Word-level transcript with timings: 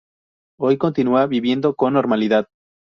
Hoy 0.59 0.79
continua 0.79 1.27
viviendo 1.27 1.75
con 1.75 1.93
normalidad. 1.93 2.47